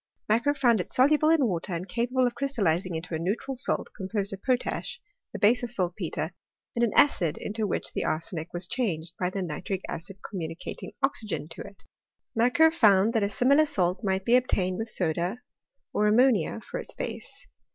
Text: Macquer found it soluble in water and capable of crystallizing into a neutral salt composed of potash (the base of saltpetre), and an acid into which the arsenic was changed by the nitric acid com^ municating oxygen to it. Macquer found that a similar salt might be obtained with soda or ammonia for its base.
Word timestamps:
Macquer 0.27 0.55
found 0.55 0.79
it 0.81 0.87
soluble 0.87 1.29
in 1.29 1.45
water 1.45 1.75
and 1.75 1.87
capable 1.87 2.25
of 2.25 2.33
crystallizing 2.33 2.95
into 2.95 3.13
a 3.13 3.19
neutral 3.19 3.53
salt 3.55 3.89
composed 3.95 4.33
of 4.33 4.41
potash 4.41 4.99
(the 5.31 5.37
base 5.37 5.61
of 5.61 5.71
saltpetre), 5.71 6.33
and 6.75 6.83
an 6.83 6.91
acid 6.95 7.37
into 7.37 7.67
which 7.67 7.93
the 7.93 8.03
arsenic 8.03 8.51
was 8.51 8.65
changed 8.67 9.13
by 9.19 9.29
the 9.29 9.43
nitric 9.43 9.81
acid 9.87 10.17
com^ 10.23 10.39
municating 10.43 10.95
oxygen 11.03 11.47
to 11.49 11.61
it. 11.61 11.83
Macquer 12.35 12.71
found 12.73 13.13
that 13.13 13.21
a 13.21 13.29
similar 13.29 13.67
salt 13.67 14.03
might 14.03 14.25
be 14.25 14.35
obtained 14.35 14.79
with 14.79 14.89
soda 14.89 15.37
or 15.93 16.07
ammonia 16.07 16.61
for 16.61 16.79
its 16.79 16.93
base. 16.95 17.45